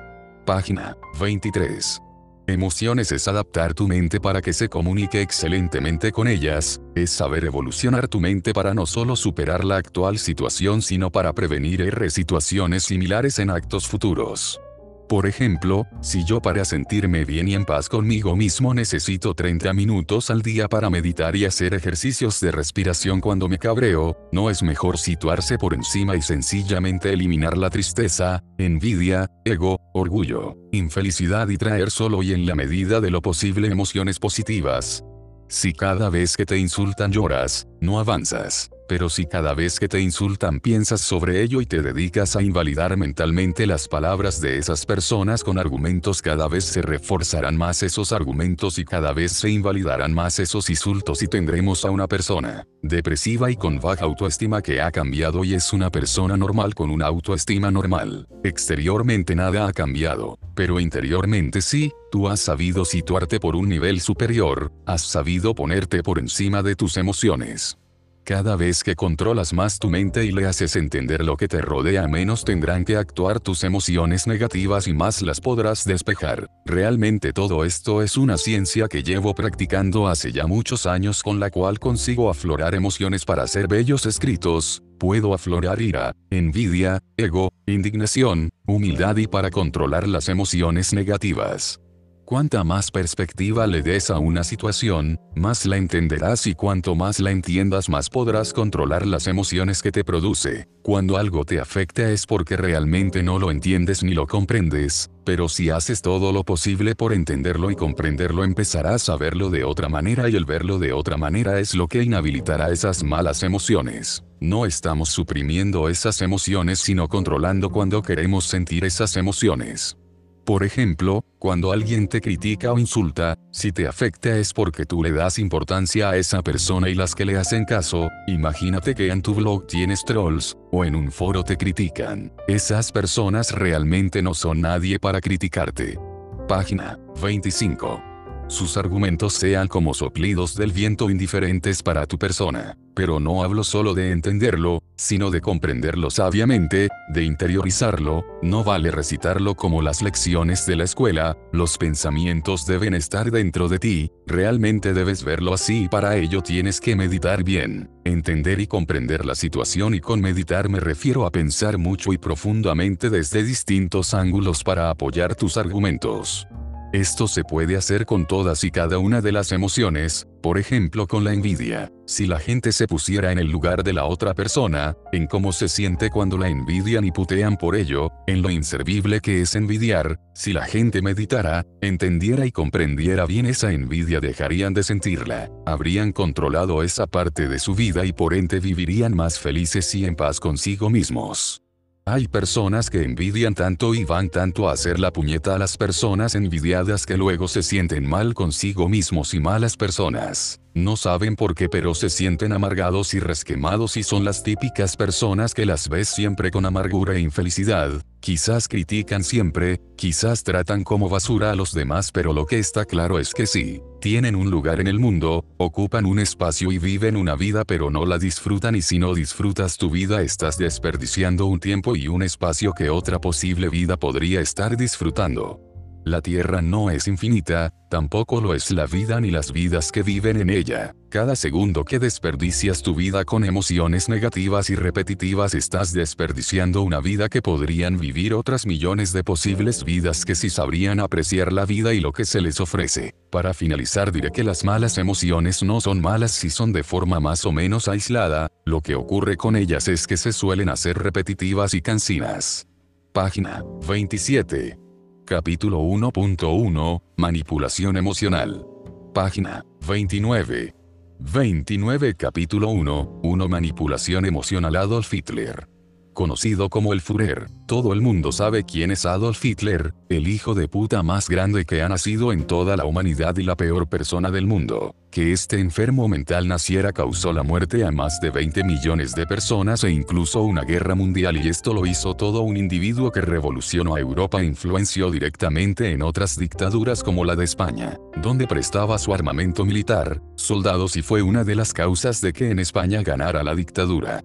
[0.45, 2.03] Página 23.
[2.49, 8.09] Emociones es adaptar tu mente para que se comunique excelentemente con ellas, es saber evolucionar
[8.09, 13.39] tu mente para no solo superar la actual situación sino para prevenir R situaciones similares
[13.39, 14.61] en actos futuros.
[15.09, 20.31] Por ejemplo, si yo para sentirme bien y en paz conmigo mismo necesito 30 minutos
[20.31, 24.97] al día para meditar y hacer ejercicios de respiración cuando me cabreo, ¿no es mejor
[24.97, 32.23] situarse por encima y sencillamente eliminar la tristeza, envidia, ego, orgullo, infelicidad y traer solo
[32.23, 35.05] y en la medida de lo posible emociones positivas?
[35.49, 38.71] Si cada vez que te insultan lloras, no avanzas.
[38.87, 42.97] Pero si cada vez que te insultan piensas sobre ello y te dedicas a invalidar
[42.97, 48.79] mentalmente las palabras de esas personas con argumentos cada vez se reforzarán más esos argumentos
[48.79, 53.57] y cada vez se invalidarán más esos insultos y tendremos a una persona depresiva y
[53.57, 58.27] con baja autoestima que ha cambiado y es una persona normal con una autoestima normal.
[58.43, 64.73] Exteriormente nada ha cambiado, pero interiormente sí, tú has sabido situarte por un nivel superior,
[64.87, 67.79] has sabido ponerte por encima de tus emociones.
[68.25, 72.09] Cada vez que controlas más tu mente y le haces entender lo que te rodea
[72.09, 76.49] menos tendrán que actuar tus emociones negativas y más las podrás despejar.
[76.65, 81.51] Realmente todo esto es una ciencia que llevo practicando hace ya muchos años con la
[81.51, 89.19] cual consigo aflorar emociones para hacer bellos escritos, puedo aflorar ira, envidia, ego, indignación, humildad
[89.19, 91.79] y para controlar las emociones negativas.
[92.25, 97.31] Cuanta más perspectiva le des a una situación, más la entenderás y cuanto más la
[97.31, 100.67] entiendas más podrás controlar las emociones que te produce.
[100.83, 105.69] Cuando algo te afecta es porque realmente no lo entiendes ni lo comprendes, pero si
[105.69, 110.35] haces todo lo posible por entenderlo y comprenderlo empezarás a verlo de otra manera y
[110.35, 114.25] el verlo de otra manera es lo que inhabilitará esas malas emociones.
[114.41, 119.99] No estamos suprimiendo esas emociones sino controlando cuando queremos sentir esas emociones.
[120.45, 125.11] Por ejemplo, cuando alguien te critica o insulta, si te afecta es porque tú le
[125.11, 129.35] das importancia a esa persona y las que le hacen caso, imagínate que en tu
[129.35, 132.31] blog tienes trolls, o en un foro te critican.
[132.47, 135.99] Esas personas realmente no son nadie para criticarte.
[136.47, 138.15] Página 25
[138.47, 142.77] sus argumentos sean como soplidos del viento indiferentes para tu persona.
[142.95, 149.55] Pero no hablo solo de entenderlo, sino de comprenderlo sabiamente, de interiorizarlo, no vale recitarlo
[149.55, 155.25] como las lecciones de la escuela, los pensamientos deben estar dentro de ti, realmente debes
[155.25, 160.01] verlo así y para ello tienes que meditar bien, entender y comprender la situación y
[160.01, 165.57] con meditar me refiero a pensar mucho y profundamente desde distintos ángulos para apoyar tus
[165.57, 166.47] argumentos.
[166.95, 171.25] Esto se puede hacer con todas y cada una de las emociones, por ejemplo con
[171.25, 171.91] la envidia.
[172.07, 175.69] Si la gente se pusiera en el lugar de la otra persona, en cómo se
[175.69, 180.53] siente cuando la envidian y putean por ello, en lo inservible que es envidiar, si
[180.53, 187.09] la gente meditara, entendiera y comprendiera bien esa envidia dejarían de sentirla, habrían controlado esa
[187.09, 191.64] parte de su vida y por ende vivirían más felices y en paz consigo mismos.
[192.07, 196.35] Hay personas que envidian tanto y van tanto a hacer la puñeta a las personas
[196.35, 200.61] envidiadas que luego se sienten mal consigo mismos y malas personas.
[200.75, 205.55] No saben por qué pero se sienten amargados y resquemados y son las típicas personas
[205.55, 211.53] que las ves siempre con amargura e infelicidad, quizás critican siempre, quizás tratan como basura
[211.53, 214.87] a los demás pero lo que está claro es que sí, tienen un lugar en
[214.87, 218.99] el mundo, ocupan un espacio y viven una vida pero no la disfrutan y si
[218.99, 223.97] no disfrutas tu vida estás desperdiciando un tiempo y un espacio que otra posible vida
[223.97, 225.74] podría estar disfrutando.
[226.05, 230.39] La Tierra no es infinita, tampoco lo es la vida ni las vidas que viven
[230.39, 230.95] en ella.
[231.09, 237.31] Cada segundo que desperdicias tu vida con emociones negativas y repetitivas estás desperdiciando una vida
[237.31, 242.01] que podrían vivir otras millones de posibles vidas que si sabrían apreciar la vida y
[242.01, 243.15] lo que se les ofrece.
[243.31, 247.47] Para finalizar diré que las malas emociones no son malas si son de forma más
[247.47, 251.81] o menos aislada, lo que ocurre con ellas es que se suelen hacer repetitivas y
[251.81, 252.67] cansinas.
[253.15, 254.84] Página 27.
[255.27, 258.67] Capítulo 1.1 Manipulación emocional.
[259.15, 260.75] Página 29.
[261.19, 265.74] 29 Capítulo 1 1 Manipulación emocional Adolf Hitler
[266.15, 267.49] conocido como el Führer.
[267.67, 271.83] Todo el mundo sabe quién es Adolf Hitler, el hijo de puta más grande que
[271.83, 274.95] ha nacido en toda la humanidad y la peor persona del mundo.
[275.11, 279.85] Que este enfermo mental naciera causó la muerte a más de 20 millones de personas
[279.85, 284.01] e incluso una guerra mundial y esto lo hizo todo un individuo que revolucionó a
[284.01, 289.65] Europa e influenció directamente en otras dictaduras como la de España, donde prestaba su armamento
[289.65, 294.23] militar, soldados y fue una de las causas de que en España ganara la dictadura.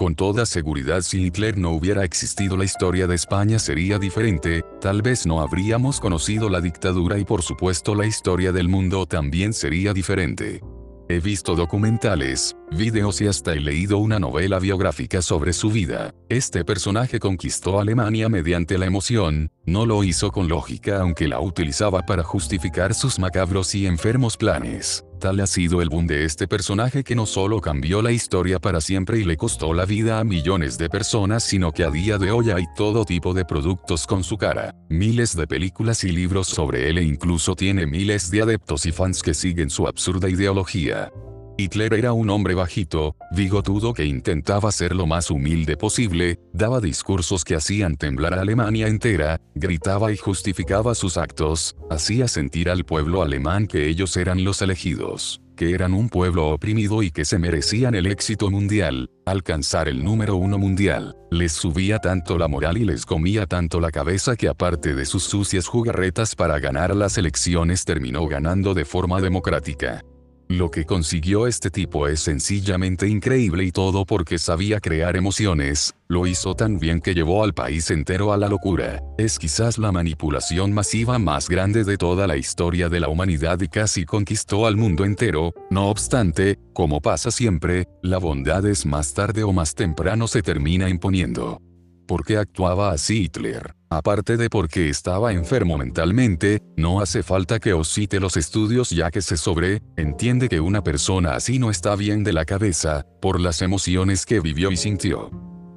[0.00, 5.02] Con toda seguridad si Hitler no hubiera existido la historia de España sería diferente, tal
[5.02, 9.92] vez no habríamos conocido la dictadura y por supuesto la historia del mundo también sería
[9.92, 10.62] diferente.
[11.10, 16.14] He visto documentales, videos y hasta he leído una novela biográfica sobre su vida.
[16.30, 22.00] Este personaje conquistó Alemania mediante la emoción, no lo hizo con lógica aunque la utilizaba
[22.06, 25.04] para justificar sus macabros y enfermos planes.
[25.20, 28.80] Tal ha sido el boom de este personaje que no solo cambió la historia para
[28.80, 32.30] siempre y le costó la vida a millones de personas sino que a día de
[32.30, 36.88] hoy hay todo tipo de productos con su cara, miles de películas y libros sobre
[36.88, 41.12] él e incluso tiene miles de adeptos y fans que siguen su absurda ideología.
[41.60, 47.44] Hitler era un hombre bajito, bigotudo que intentaba ser lo más humilde posible, daba discursos
[47.44, 53.22] que hacían temblar a Alemania entera, gritaba y justificaba sus actos, hacía sentir al pueblo
[53.22, 57.94] alemán que ellos eran los elegidos que eran un pueblo oprimido y que se merecían
[57.94, 61.18] el éxito mundial, alcanzar el número uno mundial.
[61.30, 65.24] Les subía tanto la moral y les comía tanto la cabeza que aparte de sus
[65.24, 70.02] sucias jugarretas para ganar las elecciones terminó ganando de forma democrática.
[70.50, 76.26] Lo que consiguió este tipo es sencillamente increíble y todo porque sabía crear emociones, lo
[76.26, 79.00] hizo tan bien que llevó al país entero a la locura.
[79.16, 83.68] Es quizás la manipulación masiva más grande de toda la historia de la humanidad y
[83.68, 89.44] casi conquistó al mundo entero, no obstante, como pasa siempre, la bondad es más tarde
[89.44, 91.62] o más temprano se termina imponiendo.
[92.08, 93.79] ¿Por qué actuaba así Hitler?
[93.92, 99.10] Aparte de porque estaba enfermo mentalmente, no hace falta que os cite los estudios ya
[99.10, 103.40] que se sobre, entiende que una persona así no está bien de la cabeza, por
[103.40, 105.30] las emociones que vivió y sintió.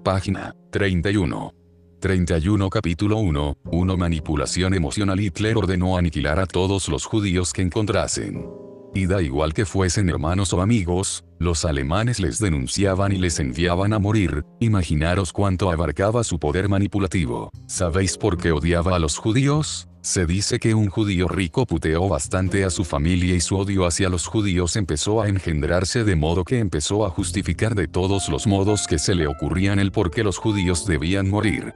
[0.03, 1.55] Página 31.
[1.99, 8.45] 31 Capítulo 1, 1 Manipulación emocional Hitler ordenó aniquilar a todos los judíos que encontrasen.
[8.93, 13.93] Y da igual que fuesen hermanos o amigos, los alemanes les denunciaban y les enviaban
[13.93, 17.51] a morir, imaginaros cuánto abarcaba su poder manipulativo.
[17.67, 19.87] ¿Sabéis por qué odiaba a los judíos?
[20.01, 24.09] Se dice que un judío rico puteó bastante a su familia y su odio hacia
[24.09, 28.85] los judíos empezó a engendrarse de modo que empezó a justificar de todos los modos
[28.85, 31.73] que se le ocurrían el por qué los judíos debían morir.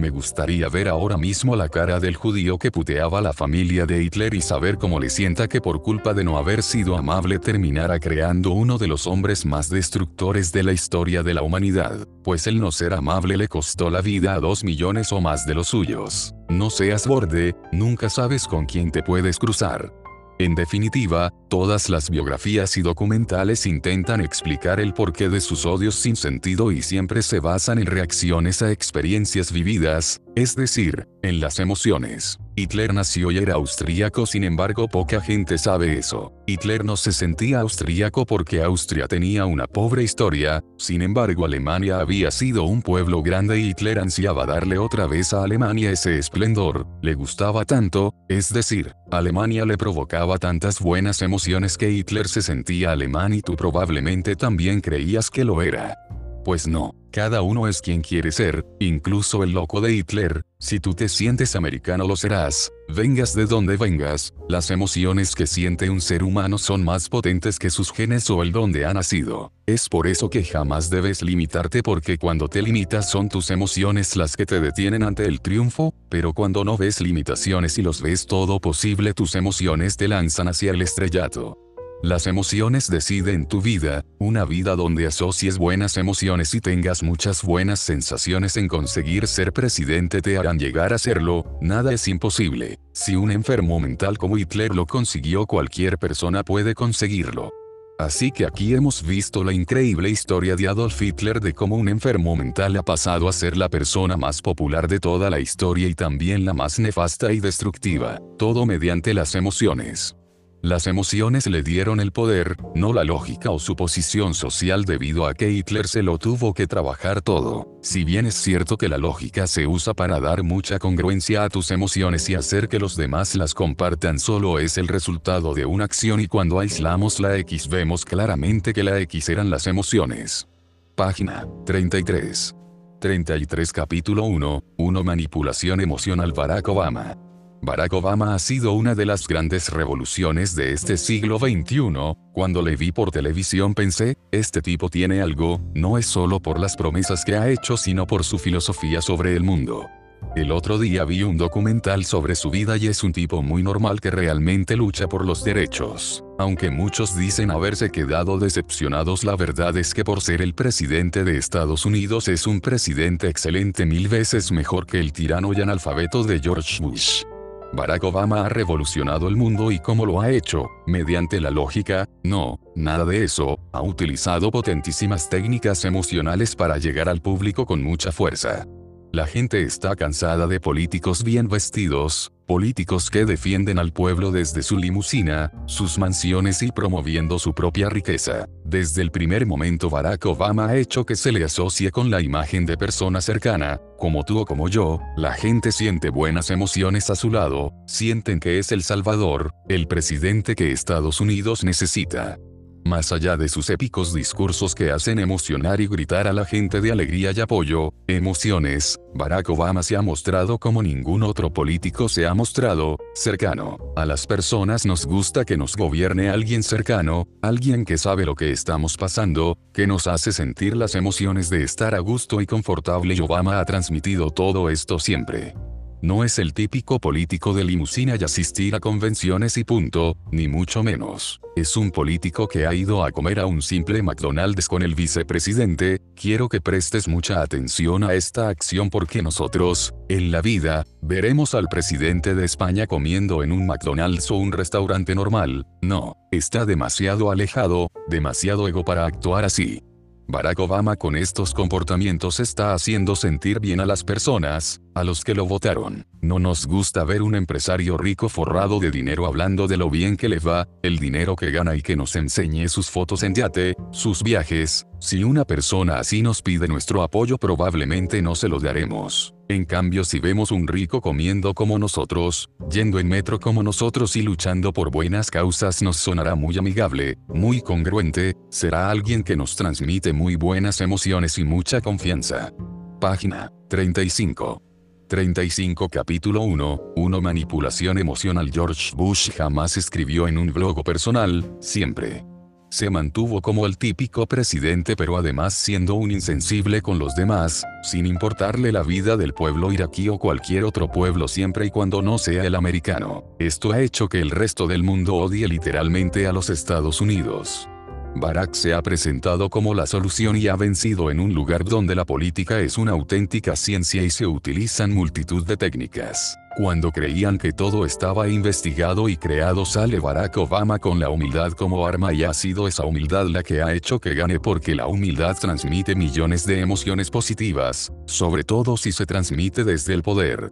[0.00, 4.32] Me gustaría ver ahora mismo la cara del judío que puteaba la familia de Hitler
[4.32, 8.52] y saber cómo le sienta que por culpa de no haber sido amable terminara creando
[8.52, 12.72] uno de los hombres más destructores de la historia de la humanidad, pues el no
[12.72, 16.34] ser amable le costó la vida a dos millones o más de los suyos.
[16.48, 19.92] No seas borde, nunca sabes con quién te puedes cruzar.
[20.38, 26.14] En definitiva, todas las biografías y documentales intentan explicar el porqué de sus odios sin
[26.14, 32.38] sentido y siempre se basan en reacciones a experiencias vividas, es decir, en las emociones.
[32.56, 36.32] Hitler nació y era austríaco sin embargo poca gente sabe eso.
[36.46, 42.30] Hitler no se sentía austríaco porque Austria tenía una pobre historia, sin embargo Alemania había
[42.30, 47.14] sido un pueblo grande y Hitler ansiaba darle otra vez a Alemania ese esplendor, le
[47.14, 51.39] gustaba tanto, es decir, Alemania le provocaba tantas buenas emociones
[51.78, 55.96] que Hitler se sentía alemán y tú probablemente también creías que lo era.
[56.44, 60.94] Pues no, cada uno es quien quiere ser, incluso el loco de Hitler, si tú
[60.94, 66.22] te sientes americano lo serás, vengas de donde vengas, las emociones que siente un ser
[66.22, 69.52] humano son más potentes que sus genes o el donde ha nacido.
[69.66, 74.36] Es por eso que jamás debes limitarte porque cuando te limitas son tus emociones las
[74.36, 78.60] que te detienen ante el triunfo, pero cuando no ves limitaciones y los ves todo
[78.60, 81.58] posible tus emociones te lanzan hacia el estrellato.
[82.02, 87.78] Las emociones deciden tu vida, una vida donde asocies buenas emociones y tengas muchas buenas
[87.78, 92.78] sensaciones en conseguir ser presidente te harán llegar a serlo, nada es imposible.
[92.94, 97.50] Si un enfermo mental como Hitler lo consiguió cualquier persona puede conseguirlo.
[97.98, 102.34] Así que aquí hemos visto la increíble historia de Adolf Hitler de cómo un enfermo
[102.34, 106.46] mental ha pasado a ser la persona más popular de toda la historia y también
[106.46, 110.16] la más nefasta y destructiva, todo mediante las emociones.
[110.62, 115.32] Las emociones le dieron el poder, no la lógica o su posición social debido a
[115.32, 117.78] que Hitler se lo tuvo que trabajar todo.
[117.80, 121.70] Si bien es cierto que la lógica se usa para dar mucha congruencia a tus
[121.70, 126.20] emociones y hacer que los demás las compartan solo es el resultado de una acción
[126.20, 130.46] y cuando aislamos la X vemos claramente que la X eran las emociones.
[130.94, 132.54] Página 33.
[133.00, 134.62] 33 Capítulo 1.
[134.76, 137.16] 1 Manipulación emocional Barack Obama.
[137.62, 142.74] Barack Obama ha sido una de las grandes revoluciones de este siglo XXI, cuando le
[142.74, 147.36] vi por televisión pensé, este tipo tiene algo, no es solo por las promesas que
[147.36, 149.90] ha hecho sino por su filosofía sobre el mundo.
[150.36, 154.00] El otro día vi un documental sobre su vida y es un tipo muy normal
[154.00, 156.24] que realmente lucha por los derechos.
[156.38, 161.36] Aunque muchos dicen haberse quedado decepcionados, la verdad es que por ser el presidente de
[161.36, 166.38] Estados Unidos es un presidente excelente mil veces mejor que el tirano y analfabeto de
[166.38, 167.22] George Bush.
[167.72, 172.58] Barack Obama ha revolucionado el mundo y cómo lo ha hecho, mediante la lógica, no,
[172.74, 178.66] nada de eso, ha utilizado potentísimas técnicas emocionales para llegar al público con mucha fuerza.
[179.12, 184.78] La gente está cansada de políticos bien vestidos, políticos que defienden al pueblo desde su
[184.78, 188.46] limusina, sus mansiones y promoviendo su propia riqueza.
[188.64, 192.66] Desde el primer momento Barack Obama ha hecho que se le asocie con la imagen
[192.66, 197.30] de persona cercana, como tú o como yo, la gente siente buenas emociones a su
[197.30, 202.38] lado, sienten que es el Salvador, el presidente que Estados Unidos necesita.
[202.84, 206.92] Más allá de sus épicos discursos que hacen emocionar y gritar a la gente de
[206.92, 212.34] alegría y apoyo, emociones, Barack Obama se ha mostrado como ningún otro político se ha
[212.34, 213.76] mostrado, cercano.
[213.96, 218.50] A las personas nos gusta que nos gobierne alguien cercano, alguien que sabe lo que
[218.50, 223.20] estamos pasando, que nos hace sentir las emociones de estar a gusto y confortable y
[223.20, 225.54] Obama ha transmitido todo esto siempre.
[226.02, 230.82] No es el típico político de limusina y asistir a convenciones y punto, ni mucho
[230.82, 231.40] menos.
[231.56, 236.00] Es un político que ha ido a comer a un simple McDonald's con el vicepresidente,
[236.16, 241.68] quiero que prestes mucha atención a esta acción porque nosotros, en la vida, veremos al
[241.68, 247.90] presidente de España comiendo en un McDonald's o un restaurante normal, no, está demasiado alejado,
[248.08, 249.82] demasiado ego para actuar así.
[250.30, 255.34] Barack Obama con estos comportamientos está haciendo sentir bien a las personas, a los que
[255.34, 256.06] lo votaron.
[256.20, 260.28] No nos gusta ver un empresario rico forrado de dinero hablando de lo bien que
[260.28, 264.22] le va, el dinero que gana y que nos enseñe sus fotos en yate, sus
[264.22, 264.86] viajes.
[264.98, 269.34] Si una persona así nos pide nuestro apoyo probablemente no se lo daremos.
[269.48, 274.22] En cambio si vemos un rico comiendo como nosotros, yendo en metro como nosotros y
[274.22, 280.12] luchando por buenas causas nos sonará muy amigable, muy congruente, será alguien que nos transmite
[280.12, 282.52] muy buenas emociones y mucha confianza.
[283.00, 284.69] Página 35.
[285.10, 292.24] 35 Capítulo 1, 1 Manipulación emocional George Bush jamás escribió en un blog personal, siempre
[292.70, 298.06] se mantuvo como el típico presidente pero además siendo un insensible con los demás, sin
[298.06, 302.44] importarle la vida del pueblo iraquí o cualquier otro pueblo siempre y cuando no sea
[302.44, 303.24] el americano.
[303.40, 307.68] Esto ha hecho que el resto del mundo odie literalmente a los Estados Unidos.
[308.14, 312.04] Barack se ha presentado como la solución y ha vencido en un lugar donde la
[312.04, 316.36] política es una auténtica ciencia y se utilizan multitud de técnicas.
[316.56, 321.86] Cuando creían que todo estaba investigado y creado sale Barack Obama con la humildad como
[321.86, 325.36] arma y ha sido esa humildad la que ha hecho que gane porque la humildad
[325.40, 330.50] transmite millones de emociones positivas, sobre todo si se transmite desde el poder.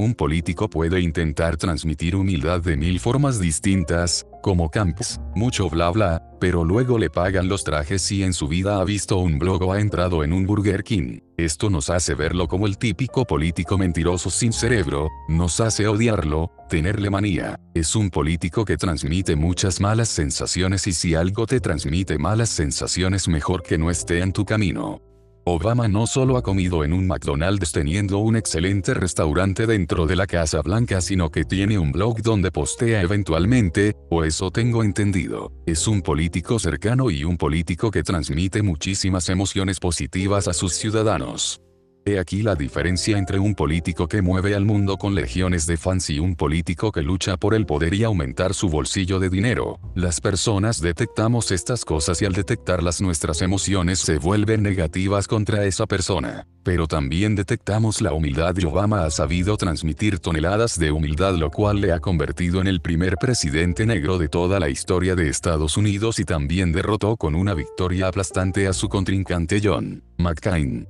[0.00, 6.22] Un político puede intentar transmitir humildad de mil formas distintas, como Campos, mucho bla bla,
[6.38, 9.72] pero luego le pagan los trajes y en su vida ha visto un blog o
[9.72, 11.18] ha entrado en un Burger King.
[11.36, 17.10] Esto nos hace verlo como el típico político mentiroso sin cerebro, nos hace odiarlo, tenerle
[17.10, 17.58] manía.
[17.74, 23.26] Es un político que transmite muchas malas sensaciones y si algo te transmite malas sensaciones
[23.26, 25.07] mejor que no esté en tu camino.
[25.48, 30.26] Obama no solo ha comido en un McDonald's teniendo un excelente restaurante dentro de la
[30.26, 35.52] Casa Blanca, sino que tiene un blog donde postea eventualmente, o eso tengo entendido.
[35.66, 41.62] Es un político cercano y un político que transmite muchísimas emociones positivas a sus ciudadanos.
[42.04, 46.08] He aquí la diferencia entre un político que mueve al mundo con legiones de fans
[46.08, 49.78] y un político que lucha por el poder y aumentar su bolsillo de dinero.
[49.94, 55.86] Las personas detectamos estas cosas y al detectarlas nuestras emociones se vuelven negativas contra esa
[55.86, 56.46] persona.
[56.62, 61.80] Pero también detectamos la humildad y Obama ha sabido transmitir toneladas de humildad lo cual
[61.80, 66.18] le ha convertido en el primer presidente negro de toda la historia de Estados Unidos
[66.18, 70.88] y también derrotó con una victoria aplastante a su contrincante John McCain.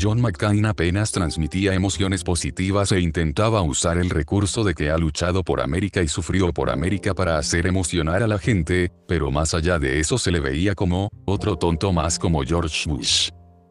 [0.00, 5.42] John McCain apenas transmitía emociones positivas e intentaba usar el recurso de que ha luchado
[5.42, 9.78] por América y sufrió por América para hacer emocionar a la gente, pero más allá
[9.78, 13.30] de eso se le veía como, otro tonto más como George Bush.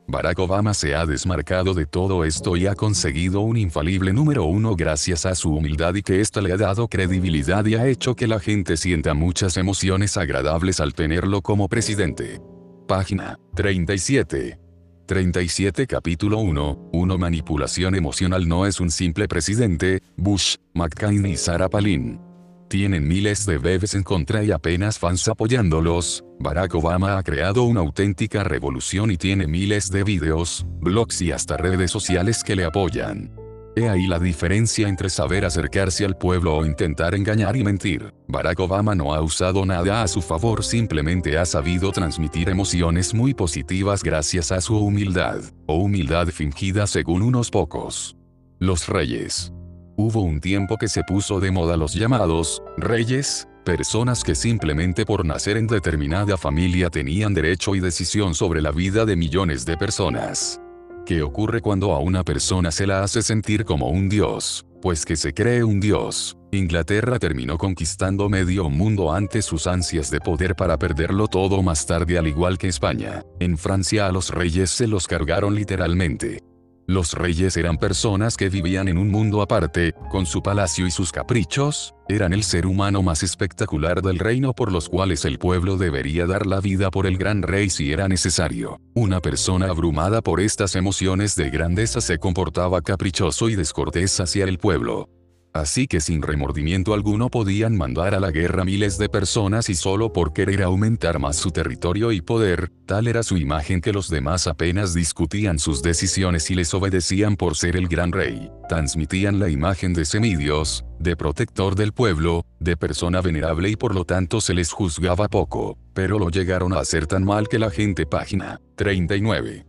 [0.09, 4.75] Barack Obama se ha desmarcado de todo esto y ha conseguido un infalible número uno
[4.75, 8.27] gracias a su humildad y que ésta le ha dado credibilidad y ha hecho que
[8.27, 12.41] la gente sienta muchas emociones agradables al tenerlo como presidente.
[12.87, 14.66] Página 37.
[15.07, 21.69] 37 Capítulo 1, 1 Manipulación emocional no es un simple presidente, Bush, McCain y Sarah
[21.69, 22.19] Palin.
[22.67, 27.79] Tienen miles de bebés en contra y apenas fans apoyándolos, Barack Obama ha creado una
[27.79, 33.46] auténtica revolución y tiene miles de videos, blogs y hasta redes sociales que le apoyan.
[33.77, 38.11] He ahí la diferencia entre saber acercarse al pueblo o intentar engañar y mentir.
[38.27, 43.35] Barack Obama no ha usado nada a su favor, simplemente ha sabido transmitir emociones muy
[43.35, 48.15] positivas gracias a su humildad, o humildad fingida según unos pocos.
[48.57, 49.53] Los reyes.
[49.95, 55.23] Hubo un tiempo que se puso de moda los llamados reyes, personas que simplemente por
[55.23, 60.59] nacer en determinada familia tenían derecho y decisión sobre la vida de millones de personas.
[61.07, 64.65] ¿Qué ocurre cuando a una persona se la hace sentir como un dios?
[64.81, 66.37] Pues que se cree un dios.
[66.51, 72.17] Inglaterra terminó conquistando medio mundo ante sus ansias de poder para perderlo todo más tarde
[72.17, 73.23] al igual que España.
[73.39, 76.43] En Francia a los reyes se los cargaron literalmente.
[76.89, 81.11] Los reyes eran personas que vivían en un mundo aparte, con su palacio y sus
[81.11, 86.25] caprichos, eran el ser humano más espectacular del reino por los cuales el pueblo debería
[86.25, 88.79] dar la vida por el gran rey si era necesario.
[88.95, 94.57] Una persona abrumada por estas emociones de grandeza se comportaba caprichoso y descortés hacia el
[94.57, 95.09] pueblo.
[95.53, 100.13] Así que sin remordimiento alguno podían mandar a la guerra miles de personas y solo
[100.13, 104.47] por querer aumentar más su territorio y poder, tal era su imagen que los demás
[104.47, 108.51] apenas discutían sus decisiones y les obedecían por ser el gran rey.
[108.69, 114.05] Transmitían la imagen de semidios, de protector del pueblo, de persona venerable y por lo
[114.05, 118.05] tanto se les juzgaba poco, pero lo llegaron a hacer tan mal que la gente
[118.05, 119.65] página 39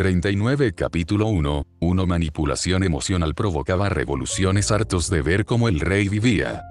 [0.00, 6.62] 39 Capítulo 1, 1 Manipulación emocional provocaba revoluciones hartos de ver cómo el rey vivía.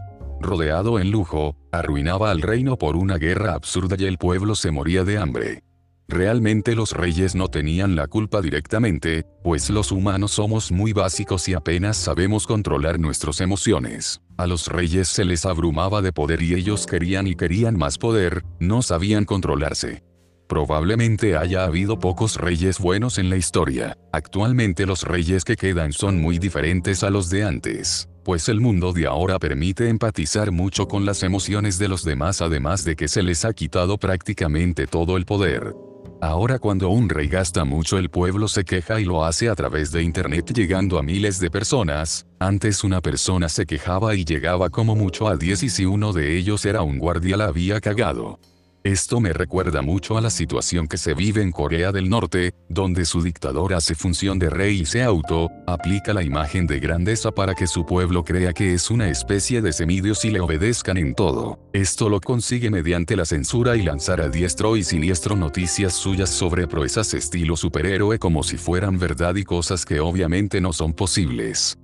[0.42, 5.04] Rodeado en lujo, arruinaba al reino por una guerra absurda y el pueblo se moría
[5.04, 5.62] de hambre.
[6.08, 11.54] Realmente los reyes no tenían la culpa directamente, pues los humanos somos muy básicos y
[11.54, 14.22] apenas sabemos controlar nuestras emociones.
[14.38, 18.42] A los reyes se les abrumaba de poder y ellos querían y querían más poder,
[18.60, 20.09] no sabían controlarse.
[20.50, 23.96] Probablemente haya habido pocos reyes buenos en la historia.
[24.12, 28.92] Actualmente los reyes que quedan son muy diferentes a los de antes, pues el mundo
[28.92, 33.22] de ahora permite empatizar mucho con las emociones de los demás además de que se
[33.22, 35.76] les ha quitado prácticamente todo el poder.
[36.20, 39.92] Ahora cuando un rey gasta mucho el pueblo se queja y lo hace a través
[39.92, 44.96] de internet llegando a miles de personas, antes una persona se quejaba y llegaba como
[44.96, 48.40] mucho a 10 y si uno de ellos era un guardia la había cagado.
[48.84, 53.04] Esto me recuerda mucho a la situación que se vive en Corea del Norte, donde
[53.04, 57.56] su dictador hace función de rey y se auto, aplica la imagen de grandeza para
[57.56, 61.60] que su pueblo crea que es una especie de semidios y le obedezcan en todo.
[61.74, 66.66] Esto lo consigue mediante la censura y lanzar a diestro y siniestro noticias suyas sobre
[66.66, 71.78] proezas estilo superhéroe como si fueran verdad y cosas que obviamente no son posibles.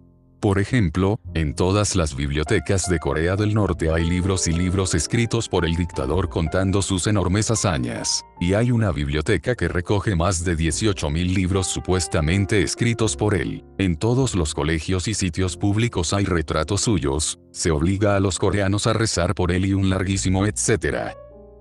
[0.46, 5.50] Por ejemplo, en todas las bibliotecas de Corea del Norte hay libros y libros escritos
[5.50, 10.56] por el dictador contando sus enormes hazañas, y hay una biblioteca que recoge más de
[10.56, 13.64] 18.000 libros supuestamente escritos por él.
[13.80, 18.86] En todos los colegios y sitios públicos hay retratos suyos, se obliga a los coreanos
[18.86, 21.16] a rezar por él y un larguísimo etcétera.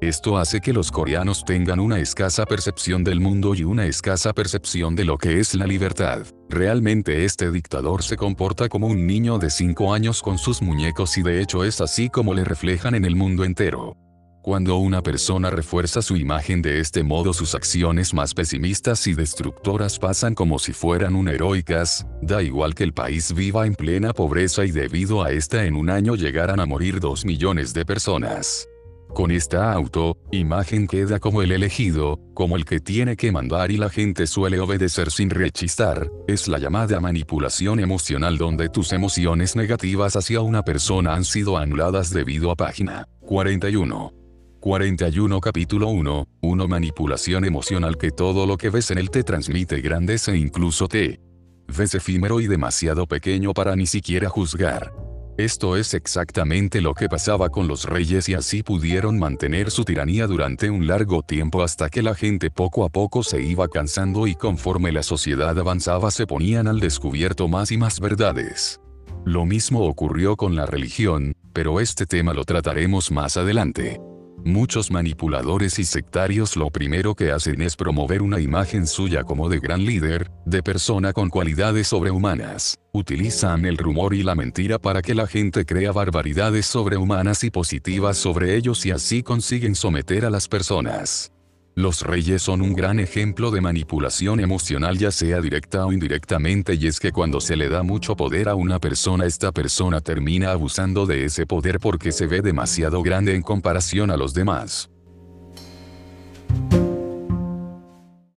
[0.08, 4.94] Esto hace que los coreanos tengan una escasa percepción del mundo y una escasa percepción
[4.94, 6.26] de lo que es la libertad.
[6.50, 11.22] Realmente este dictador se comporta como un niño de 5 años con sus muñecos y
[11.22, 13.96] de hecho es así como le reflejan en el mundo entero.
[14.42, 19.98] Cuando una persona refuerza su imagen de este modo sus acciones más pesimistas y destructoras
[19.98, 24.66] pasan como si fueran un heroicas, da igual que el país viva en plena pobreza
[24.66, 28.68] y debido a esta en un año llegaran a morir 2 millones de personas.
[29.14, 33.76] Con esta auto, imagen queda como el elegido, como el que tiene que mandar y
[33.76, 40.16] la gente suele obedecer sin rechistar, es la llamada manipulación emocional donde tus emociones negativas
[40.16, 44.12] hacia una persona han sido anuladas debido a página 41.
[44.58, 49.80] 41 capítulo 1, 1 manipulación emocional que todo lo que ves en él te transmite
[49.80, 51.20] grandeza e incluso te
[51.68, 55.03] ves efímero y demasiado pequeño para ni siquiera juzgar.
[55.36, 60.28] Esto es exactamente lo que pasaba con los reyes y así pudieron mantener su tiranía
[60.28, 64.36] durante un largo tiempo hasta que la gente poco a poco se iba cansando y
[64.36, 68.80] conforme la sociedad avanzaba se ponían al descubierto más y más verdades.
[69.24, 74.00] Lo mismo ocurrió con la religión, pero este tema lo trataremos más adelante.
[74.46, 79.58] Muchos manipuladores y sectarios lo primero que hacen es promover una imagen suya como de
[79.58, 82.78] gran líder, de persona con cualidades sobrehumanas.
[82.92, 88.18] Utilizan el rumor y la mentira para que la gente crea barbaridades sobrehumanas y positivas
[88.18, 91.33] sobre ellos y así consiguen someter a las personas.
[91.76, 96.86] Los reyes son un gran ejemplo de manipulación emocional ya sea directa o indirectamente y
[96.86, 101.04] es que cuando se le da mucho poder a una persona esta persona termina abusando
[101.04, 104.88] de ese poder porque se ve demasiado grande en comparación a los demás.